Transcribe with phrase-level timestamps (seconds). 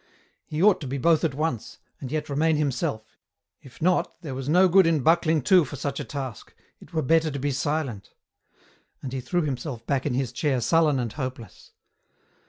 [0.47, 3.19] He ought to be both at once, and yet remain himself,
[3.61, 7.03] if not, there was no good in buckling to for such a task, it were
[7.03, 8.09] better to be silent;
[9.03, 11.73] and he threw him self back in his chair sullen and hopeless.